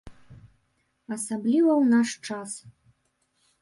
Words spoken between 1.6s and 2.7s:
ў наш час.